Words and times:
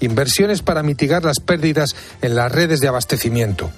inversiones 0.00 0.62
para 0.62 0.82
mitigar 0.82 1.24
las 1.24 1.40
pérdidas 1.40 1.94
en 2.22 2.34
las 2.34 2.50
redes 2.50 2.80
de 2.80 2.88
abastecimiento. 2.88 3.70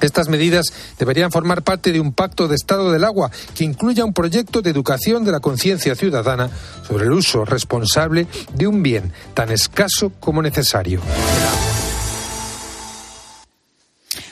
Estas 0.00 0.28
medidas 0.28 0.66
deberían 0.98 1.32
formar 1.32 1.62
parte 1.62 1.92
de 1.92 2.00
un 2.00 2.12
pacto 2.12 2.48
de 2.48 2.54
estado 2.54 2.92
del 2.92 3.04
agua 3.04 3.30
que 3.54 3.64
incluya 3.64 4.04
un 4.04 4.12
proyecto 4.12 4.60
de 4.60 4.70
educación 4.70 5.24
de 5.24 5.32
la 5.32 5.40
conciencia 5.40 5.94
ciudadana 5.94 6.50
sobre 6.86 7.06
el 7.06 7.12
uso 7.12 7.44
responsable 7.44 8.26
de 8.52 8.66
un 8.66 8.82
bien 8.82 9.12
tan 9.34 9.50
escaso 9.50 10.12
como 10.20 10.42
necesario. 10.42 11.00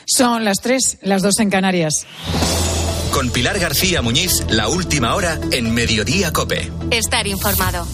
Son 0.07 0.45
las 0.45 0.59
tres, 0.59 0.99
las 1.03 1.23
dos 1.23 1.39
en 1.41 1.51
Canarias. 1.51 2.07
Con 3.11 3.31
Pilar 3.31 3.59
García 3.59 4.03
Muñiz, 4.03 4.45
la 4.49 4.69
última 4.69 5.15
hora 5.15 5.39
en 5.51 5.73
Mediodía 5.73 6.33
Cope. 6.33 6.71
Estar 6.91 7.27
informado. 7.27 7.87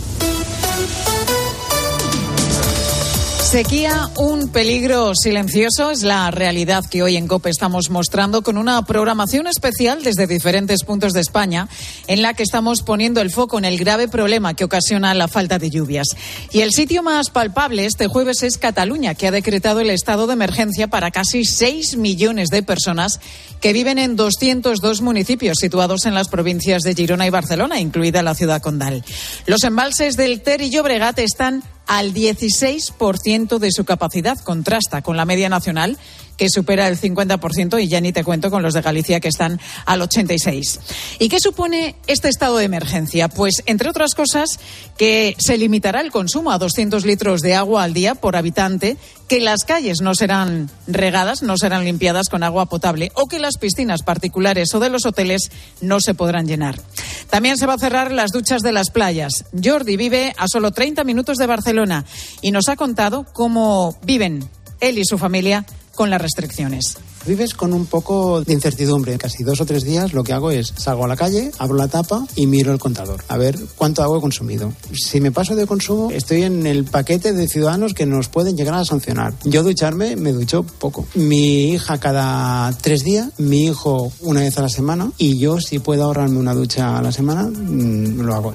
Sequía, 3.51 4.09
un 4.17 4.51
peligro 4.51 5.13
silencioso, 5.17 5.91
es 5.91 6.05
la 6.05 6.31
realidad 6.31 6.85
que 6.89 7.03
hoy 7.03 7.17
en 7.17 7.27
COPE 7.27 7.51
estamos 7.51 7.91
mostrando 7.91 8.43
con 8.43 8.57
una 8.57 8.81
programación 8.85 9.49
especial 9.49 10.05
desde 10.05 10.29
diferentes 10.29 10.85
puntos 10.85 11.13
de 11.15 11.21
España 11.21 11.69
en 12.07 12.23
la 12.23 12.35
que 12.35 12.45
estamos 12.45 12.83
poniendo 12.83 13.21
el 13.21 13.33
foco 13.33 13.59
en 13.59 13.65
el 13.65 13.77
grave 13.77 14.07
problema 14.07 14.55
que 14.55 14.63
ocasiona 14.63 15.15
la 15.15 15.27
falta 15.27 15.59
de 15.59 15.69
lluvias. 15.69 16.11
Y 16.53 16.61
el 16.61 16.71
sitio 16.71 17.03
más 17.03 17.31
palpable 17.31 17.87
este 17.87 18.07
jueves 18.07 18.45
es 18.45 18.57
Cataluña, 18.57 19.17
que 19.17 19.27
ha 19.27 19.33
decretado 19.33 19.81
el 19.81 19.91
estado 19.91 20.29
de 20.29 20.35
emergencia 20.35 20.87
para 20.87 21.11
casi 21.11 21.45
6 21.45 21.97
millones 21.97 22.51
de 22.51 22.63
personas 22.63 23.19
que 23.61 23.73
viven 23.73 23.99
en 23.99 24.15
202 24.15 25.03
municipios 25.03 25.59
situados 25.59 26.07
en 26.07 26.15
las 26.15 26.29
provincias 26.29 26.83
de 26.83 26.95
Girona 26.95 27.27
y 27.27 27.31
Barcelona, 27.31 27.81
incluida 27.81 28.23
la 28.23 28.37
ciudad 28.37 28.63
condal. 28.63 29.05
Los 29.47 29.65
embalses 29.65 30.17
del 30.17 30.41
Ter 30.41 30.61
y 30.63 30.71
Llobregat 30.71 31.19
están 31.19 31.65
al 31.91 32.15
16% 32.15 33.59
de 33.59 33.73
su 33.73 33.85
capacidad. 33.85 34.39
Contrasta 34.39 35.03
con 35.03 35.17
la 35.17 35.25
media 35.25 35.49
nacional, 35.49 35.99
que 36.41 36.49
supera 36.49 36.89
el 36.89 36.99
50%, 36.99 37.83
y 37.83 37.87
ya 37.87 38.01
ni 38.01 38.13
te 38.13 38.25
cuento 38.25 38.51
con 38.51 38.63
los 38.63 38.73
de 38.73 38.81
Galicia, 38.81 39.21
que 39.21 39.29
están 39.29 39.61
al 39.85 40.01
86%. 40.01 40.81
¿Y 41.19 41.29
qué 41.29 41.39
supone 41.39 41.97
este 42.07 42.31
estado 42.31 42.57
de 42.57 42.65
emergencia? 42.65 43.29
Pues, 43.29 43.63
entre 43.67 43.91
otras 43.91 44.15
cosas, 44.15 44.59
que 44.97 45.37
se 45.39 45.59
limitará 45.59 46.01
el 46.01 46.11
consumo 46.11 46.51
a 46.51 46.57
200 46.57 47.05
litros 47.05 47.43
de 47.43 47.57
agua 47.57 47.83
al 47.83 47.93
día 47.93 48.15
por 48.15 48.37
habitante, 48.37 48.97
que 49.29 49.41
las 49.41 49.65
calles 49.67 50.01
no 50.01 50.15
serán 50.15 50.71
regadas, 50.87 51.43
no 51.43 51.59
serán 51.59 51.85
limpiadas 51.85 52.31
con 52.31 52.43
agua 52.43 52.71
potable, 52.71 53.13
o 53.17 53.27
que 53.27 53.39
las 53.39 53.59
piscinas 53.59 54.01
particulares 54.03 54.75
o 54.75 54.81
de 54.81 54.89
los 54.89 55.05
hoteles 55.05 55.51
no 55.83 56.01
se 56.01 56.15
podrán 56.15 56.47
llenar. 56.47 56.81
También 57.29 57.59
se 57.59 57.67
va 57.67 57.75
a 57.75 57.79
cerrar 57.79 58.13
las 58.13 58.33
duchas 58.33 58.63
de 58.63 58.73
las 58.73 58.89
playas. 58.89 59.45
Jordi 59.63 59.99
vive 59.99 60.33
a 60.39 60.47
solo 60.49 60.71
30 60.71 61.05
minutos 61.05 61.37
de 61.37 61.47
Barcelona 61.47 62.07
y 62.41 62.51
nos 62.51 62.71
ha 62.71 62.77
contado 62.77 63.27
cómo 63.35 63.99
viven 64.05 64.49
él 64.81 64.97
y 64.97 65.05
su 65.05 65.19
familia 65.19 65.67
con 66.01 66.09
las 66.09 66.23
restricciones. 66.23 66.97
Vives 67.27 67.53
con 67.53 67.75
un 67.75 67.85
poco 67.85 68.41
de 68.41 68.55
incertidumbre. 68.55 69.19
Casi 69.19 69.45
dos 69.45 69.61
o 69.61 69.67
tres 69.67 69.85
días 69.85 70.15
lo 70.15 70.25
que 70.25 70.33
hago 70.33 70.51
es 70.51 70.73
salgo 70.75 71.05
a 71.05 71.09
la 71.09 71.15
calle, 71.15 71.51
abro 71.59 71.77
la 71.77 71.89
tapa 71.89 72.27
y 72.37 72.47
miro 72.47 72.73
el 72.73 72.79
contador. 72.79 73.23
A 73.29 73.37
ver 73.37 73.59
cuánto 73.77 74.03
agua 74.03 74.17
he 74.17 74.21
consumido. 74.23 74.73
Si 74.95 75.21
me 75.21 75.31
paso 75.31 75.55
de 75.55 75.67
consumo, 75.67 76.11
estoy 76.11 76.45
en 76.45 76.67
el 76.67 76.85
paquete 76.85 77.35
de 77.35 77.47
ciudadanos 77.47 77.93
que 77.93 78.07
nos 78.07 78.31
pueden 78.31 78.57
llegar 78.57 78.77
a 78.77 78.85
sancionar. 78.87 79.35
Yo 79.45 79.63
ducharme, 79.63 80.17
me 80.17 80.33
ducho 80.33 80.63
poco. 80.63 81.07
Mi 81.15 81.73
hija 81.73 82.01
cada 82.01 82.73
tres 82.81 83.05
días, 83.05 83.29
mi 83.37 83.67
hijo 83.67 84.11
una 84.21 84.41
vez 84.41 84.57
a 84.57 84.63
la 84.63 84.71
semana 84.71 85.13
y 85.19 85.37
yo 85.37 85.61
si 85.61 85.81
puedo 85.81 86.05
ahorrarme 86.05 86.39
una 86.39 86.55
ducha 86.55 86.97
a 86.97 87.03
la 87.03 87.13
semana, 87.13 87.43
mm, 87.43 88.21
lo 88.23 88.35
hago. 88.35 88.55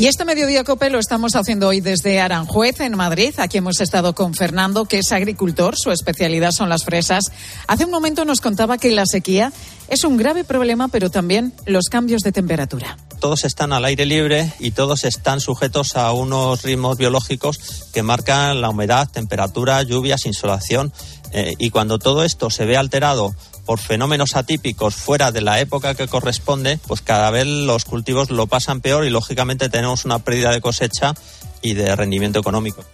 Y 0.00 0.06
este 0.06 0.24
mediodía 0.24 0.64
COPE 0.64 0.88
lo 0.88 0.98
estamos 0.98 1.36
haciendo 1.36 1.68
hoy 1.68 1.82
desde 1.82 2.22
Aranjuez, 2.22 2.80
en 2.80 2.96
Madrid. 2.96 3.34
Aquí 3.36 3.58
hemos 3.58 3.82
estado 3.82 4.14
con 4.14 4.32
Fernando, 4.32 4.86
que 4.86 5.00
es 5.00 5.12
agricultor. 5.12 5.74
Su 5.76 5.90
especialidad 5.90 6.52
son 6.52 6.70
las 6.70 6.86
fresas. 6.86 7.24
Hace 7.68 7.84
un 7.84 7.90
momento 7.90 8.24
nos 8.24 8.40
contaba 8.40 8.78
que 8.78 8.92
la 8.92 9.04
sequía 9.04 9.52
es 9.88 10.04
un 10.04 10.16
grave 10.16 10.42
problema, 10.42 10.88
pero 10.88 11.10
también 11.10 11.52
los 11.66 11.90
cambios 11.90 12.22
de 12.22 12.32
temperatura. 12.32 12.96
Todos 13.20 13.44
están 13.44 13.74
al 13.74 13.84
aire 13.84 14.06
libre 14.06 14.50
y 14.58 14.70
todos 14.70 15.04
están 15.04 15.40
sujetos 15.40 15.94
a 15.94 16.10
unos 16.12 16.62
ritmos 16.62 16.96
biológicos 16.96 17.58
que 17.92 18.02
marcan 18.02 18.62
la 18.62 18.70
humedad, 18.70 19.10
temperatura, 19.10 19.82
lluvias, 19.82 20.24
insolación. 20.24 20.90
Eh, 21.32 21.54
y 21.58 21.68
cuando 21.68 21.98
todo 21.98 22.24
esto 22.24 22.48
se 22.48 22.64
ve 22.64 22.78
alterado 22.78 23.34
por 23.66 23.78
fenómenos 23.78 24.36
atípicos 24.36 24.94
fuera 24.94 25.32
de 25.32 25.42
la 25.42 25.60
época 25.60 25.94
que 25.94 26.08
corresponde, 26.08 26.78
pues 26.86 27.02
cada 27.02 27.30
vez 27.30 27.46
los 27.46 27.84
cultivos 27.84 28.30
lo 28.30 28.46
pasan 28.46 28.80
peor 28.80 29.04
y 29.04 29.10
lógicamente 29.10 29.68
tenemos 29.68 30.06
una 30.06 30.20
pérdida 30.20 30.50
de 30.50 30.62
cosecha 30.62 31.14
y 31.60 31.74
de 31.74 31.94
rendimiento 31.94 32.40
económico. 32.40 32.84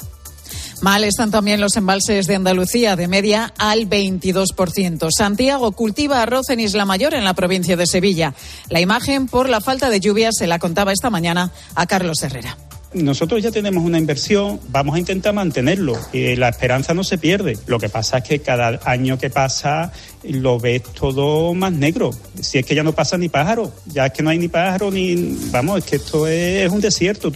Mal 0.83 1.05
están 1.05 1.31
también 1.31 1.61
los 1.61 1.77
embalses 1.77 2.27
de 2.27 2.37
Andalucía, 2.37 2.97
de 2.97 3.09
media 3.09 3.53
al 3.59 3.89
22%. 3.89 5.09
Santiago 5.11 5.73
cultiva 5.73 6.23
arroz 6.23 6.51
en 6.51 6.61
Isla 6.61 6.85
Mayor, 6.85 7.15
en 7.15 7.25
la 7.25 7.35
provincia 7.35 7.77
de 7.77 7.87
Sevilla. 7.87 8.35
La 8.69 8.81
imagen 8.81 9.27
por 9.27 9.49
la 9.49 9.61
falta 9.61 9.91
de 9.91 10.01
lluvia 10.01 10.31
se 10.33 10.47
la 10.47 10.59
contaba 10.59 10.93
esta 10.93 11.11
mañana 11.11 11.53
a 11.75 11.87
Carlos 11.87 12.23
Herrera 12.23 12.57
nosotros 13.03 13.43
ya 13.43 13.51
tenemos 13.51 13.85
una 13.85 13.99
inversión, 13.99 14.61
vamos 14.69 14.97
a 14.97 14.99
intentar 14.99 15.35
mantenerlo. 15.35 15.97
la 16.13 16.49
esperanza 16.49 16.95
no 16.95 17.05
se 17.05 17.19
pierde. 17.19 17.59
Lo 17.67 17.79
que 17.79 17.89
pasa 17.89 18.19
es 18.19 18.25
que 18.25 18.41
cada 18.41 18.81
año 18.85 19.19
que 19.19 19.31
pasa 19.31 19.93
lo 20.23 20.59
ves 20.59 20.83
todo 20.83 21.55
más 21.55 21.73
negro. 21.73 22.11
Si 22.41 22.59
es 22.59 22.67
que 22.67 22.75
ya 22.75 22.83
no 22.83 22.93
pasa 22.93 23.19
ni 23.19 23.29
pájaro, 23.29 23.73
ya 23.87 24.07
es 24.07 24.13
que 24.13 24.23
no 24.23 24.31
hay 24.31 24.39
ni 24.39 24.49
pájaro 24.49 24.91
ni. 24.91 25.37
Vamos, 25.51 25.79
es 25.79 25.85
que 25.85 25.97
esto 25.97 26.27
es 26.27 26.71
un 26.71 26.81
desierto. 26.81 27.33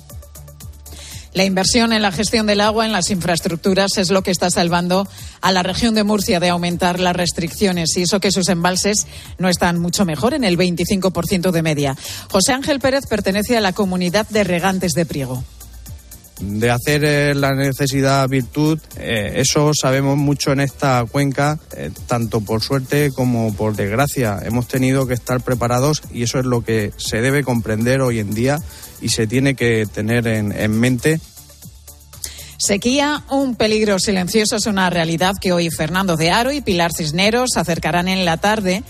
La 1.32 1.44
inversión 1.44 1.92
en 1.92 2.02
la 2.02 2.10
gestión 2.10 2.46
del 2.46 2.60
agua, 2.60 2.86
en 2.86 2.92
las 2.92 3.10
infraestructuras, 3.10 3.98
es 3.98 4.10
lo 4.10 4.22
que 4.22 4.32
está 4.32 4.50
salvando 4.50 5.06
a 5.40 5.52
la 5.52 5.62
región 5.62 5.94
de 5.94 6.02
Murcia 6.02 6.40
de 6.40 6.48
aumentar 6.48 6.98
las 6.98 7.14
restricciones 7.14 7.96
y 7.96 8.02
eso 8.02 8.18
que 8.18 8.32
sus 8.32 8.48
embalses 8.48 9.06
no 9.38 9.48
están 9.48 9.78
mucho 9.78 10.04
mejor, 10.04 10.34
en 10.34 10.42
el 10.42 10.58
25% 10.58 11.52
de 11.52 11.62
media. 11.62 11.96
José 12.28 12.52
Ángel 12.52 12.80
Pérez 12.80 13.06
pertenece 13.06 13.56
a 13.56 13.60
la 13.60 13.72
comunidad 13.72 14.28
de 14.28 14.42
regantes 14.42 14.92
de 14.92 15.06
Priego 15.06 15.44
de 16.40 16.70
hacer 16.70 17.04
eh, 17.04 17.34
la 17.34 17.54
necesidad 17.54 18.28
virtud, 18.28 18.78
eh, 18.96 19.34
eso 19.36 19.72
sabemos 19.74 20.16
mucho 20.16 20.52
en 20.52 20.60
esta 20.60 21.04
cuenca, 21.10 21.58
eh, 21.76 21.90
tanto 22.06 22.40
por 22.40 22.62
suerte 22.62 23.10
como 23.12 23.54
por 23.54 23.76
desgracia. 23.76 24.38
Hemos 24.42 24.66
tenido 24.66 25.06
que 25.06 25.14
estar 25.14 25.40
preparados 25.40 26.02
y 26.12 26.22
eso 26.22 26.38
es 26.38 26.46
lo 26.46 26.64
que 26.64 26.92
se 26.96 27.20
debe 27.20 27.44
comprender 27.44 28.00
hoy 28.00 28.18
en 28.18 28.34
día 28.34 28.58
y 29.00 29.08
se 29.08 29.26
tiene 29.26 29.54
que 29.54 29.86
tener 29.86 30.26
en, 30.26 30.52
en 30.52 30.78
mente. 30.78 31.20
Sequía, 32.58 33.24
un 33.30 33.56
peligro 33.56 33.98
silencioso 33.98 34.56
es 34.56 34.66
una 34.66 34.90
realidad 34.90 35.34
que 35.40 35.52
hoy 35.52 35.70
Fernando 35.70 36.16
de 36.16 36.30
Aro 36.30 36.52
y 36.52 36.60
Pilar 36.60 36.90
Cisneros 36.94 37.56
acercarán 37.56 38.06
en 38.06 38.24
la 38.24 38.36
tarde 38.36 38.82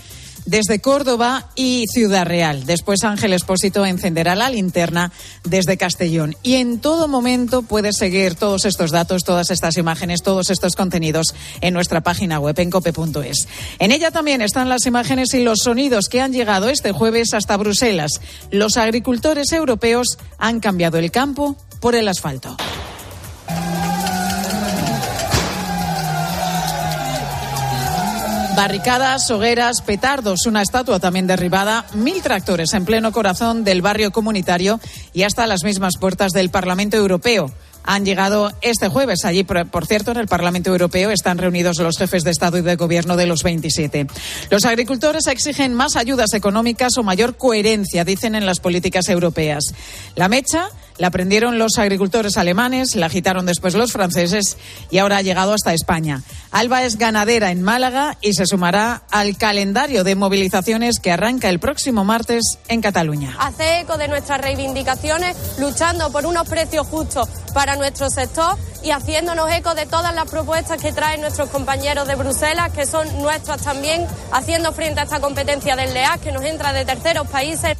desde 0.51 0.79
Córdoba 0.79 1.47
y 1.55 1.85
Ciudad 1.87 2.25
Real. 2.25 2.65
Después 2.65 3.05
Ángel 3.05 3.31
Espósito 3.31 3.85
encenderá 3.85 4.35
la 4.35 4.49
linterna 4.49 5.13
desde 5.45 5.77
Castellón. 5.77 6.35
Y 6.43 6.55
en 6.55 6.79
todo 6.79 7.07
momento 7.07 7.61
puedes 7.61 7.95
seguir 7.95 8.35
todos 8.35 8.65
estos 8.65 8.91
datos, 8.91 9.23
todas 9.23 9.49
estas 9.49 9.77
imágenes, 9.77 10.21
todos 10.21 10.49
estos 10.49 10.75
contenidos 10.75 11.33
en 11.61 11.73
nuestra 11.73 12.01
página 12.01 12.37
web 12.37 12.59
en 12.59 12.69
cope.es. 12.69 13.47
En 13.79 13.91
ella 13.93 14.11
también 14.11 14.41
están 14.41 14.67
las 14.67 14.85
imágenes 14.85 15.33
y 15.33 15.41
los 15.41 15.59
sonidos 15.59 16.09
que 16.09 16.19
han 16.19 16.33
llegado 16.33 16.67
este 16.67 16.91
jueves 16.91 17.33
hasta 17.33 17.55
Bruselas. 17.55 18.11
Los 18.51 18.75
agricultores 18.75 19.53
europeos 19.53 20.17
han 20.37 20.59
cambiado 20.59 20.97
el 20.97 21.11
campo 21.11 21.55
por 21.79 21.95
el 21.95 22.09
asfalto. 22.09 22.57
Barricadas, 28.55 29.31
hogueras, 29.31 29.81
petardos, 29.81 30.45
una 30.45 30.61
estatua 30.61 30.99
también 30.99 31.25
derribada, 31.25 31.85
mil 31.93 32.21
tractores 32.21 32.73
en 32.73 32.85
pleno 32.85 33.11
corazón 33.11 33.63
del 33.63 33.81
barrio 33.81 34.11
comunitario 34.11 34.79
y 35.13 35.23
hasta 35.23 35.47
las 35.47 35.63
mismas 35.63 35.97
puertas 35.97 36.31
del 36.33 36.49
Parlamento 36.49 36.97
Europeo 36.97 37.51
han 37.83 38.05
llegado 38.05 38.51
este 38.61 38.89
jueves. 38.89 39.25
Allí, 39.25 39.43
por, 39.43 39.85
cierto, 39.85 40.11
en 40.11 40.17
el 40.17 40.27
Parlamento 40.27 40.69
Europeo 40.69 41.11
están 41.11 41.37
reunidos 41.37 41.77
los 41.79 41.97
jefes 41.97 42.23
de 42.23 42.31
Estado 42.31 42.57
y 42.57 42.61
de 42.61 42.75
Gobierno 42.75 43.17
de 43.17 43.25
los 43.25 43.43
27. 43.43 44.07
Los 44.49 44.65
agricultores 44.65 45.27
exigen 45.27 45.73
más 45.73 45.95
ayudas 45.95 46.33
económicas 46.33 46.97
o 46.97 47.03
mayor 47.03 47.37
coherencia, 47.37 48.03
dicen 48.03 48.35
en 48.35 48.45
las 48.45 48.59
políticas 48.59 49.09
europeas. 49.09 49.65
La 50.15 50.29
mecha 50.29 50.69
la 50.97 51.09
prendieron 51.09 51.57
los 51.57 51.79
agricultores 51.79 52.37
alemanes, 52.37 52.95
la 52.95 53.07
agitaron 53.07 53.45
después 53.47 53.73
los 53.73 53.91
franceses 53.91 54.57
y 54.91 54.99
ahora 54.99 55.17
ha 55.17 55.21
llegado 55.21 55.53
hasta 55.53 55.73
España. 55.73 56.21
Alba 56.51 56.83
es 56.83 56.97
ganadera 56.97 57.49
en 57.49 57.63
Málaga 57.63 58.17
y 58.21 58.33
se 58.33 58.45
sumará 58.45 59.03
al 59.09 59.35
calendario 59.37 60.03
de 60.03 60.15
movilizaciones 60.15 60.99
que 60.99 61.11
arranca 61.11 61.49
el 61.49 61.59
próximo 61.59 62.03
martes 62.03 62.59
en 62.67 62.81
Cataluña. 62.81 63.35
Hace 63.39 63.79
eco 63.79 63.97
de 63.97 64.09
nuestras 64.09 64.41
reivindicaciones, 64.41 65.35
luchando 65.59 66.11
por 66.11 66.27
unos 66.27 66.47
precios 66.47 66.85
justos 66.85 67.29
para 67.51 67.75
nuestro 67.75 68.09
sector 68.09 68.57
y 68.83 68.91
haciéndonos 68.91 69.51
eco 69.51 69.75
de 69.75 69.85
todas 69.85 70.13
las 70.15 70.29
propuestas 70.29 70.81
que 70.81 70.91
traen 70.91 71.21
nuestros 71.21 71.49
compañeros 71.49 72.07
de 72.07 72.15
Bruselas, 72.15 72.71
que 72.71 72.85
son 72.85 73.07
nuestras 73.21 73.61
también, 73.61 74.05
haciendo 74.31 74.71
frente 74.73 74.99
a 74.99 75.03
esta 75.03 75.19
competencia 75.19 75.75
del 75.75 75.93
LEAC 75.93 76.21
que 76.21 76.31
nos 76.31 76.43
entra 76.43 76.73
de 76.73 76.85
terceros 76.85 77.27
países. 77.27 77.77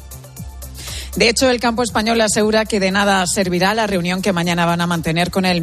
De 1.16 1.28
hecho, 1.28 1.50
el 1.50 1.60
campo 1.60 1.82
español 1.82 2.18
asegura 2.22 2.64
que 2.64 2.80
de 2.80 2.90
nada 2.90 3.26
servirá 3.26 3.74
la 3.74 3.86
reunión 3.86 4.22
que 4.22 4.32
mañana 4.32 4.64
van 4.64 4.80
a 4.80 4.86
mantener 4.86 5.30
con 5.30 5.44
el 5.44 5.60